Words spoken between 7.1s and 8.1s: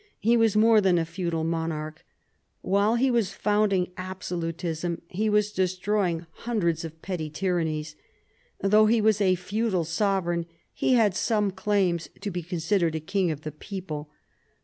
tyrannies.